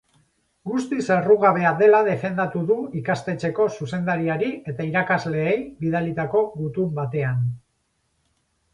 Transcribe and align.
Guztiz 0.69 1.01
errugabea 1.15 1.73
dela 1.81 1.99
defendatu 2.07 2.63
du 2.71 2.79
ikastetxeko 3.01 3.69
zuzendariari 3.75 4.51
eta 4.75 4.91
irakasleei 4.95 5.55
bidalitako 5.85 6.45
gutun 6.59 6.95
batean. 7.01 7.49